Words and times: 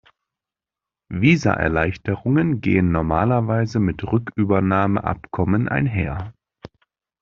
Visaerleichterungen 1.11 2.59
gehen 2.59 2.91
normalerweise 2.91 3.77
mit 3.77 4.03
Rückübernahmeabkommen 4.03 5.69
einher. 5.69 6.33